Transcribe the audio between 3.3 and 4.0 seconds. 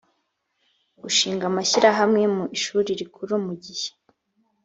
mu gihe